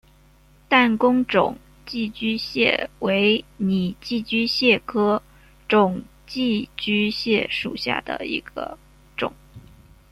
[0.67, 1.55] 弹弓肿
[1.85, 5.21] 寄居蟹为拟寄居蟹科
[5.67, 8.79] 肿寄居蟹属下的一个
[9.15, 9.31] 种。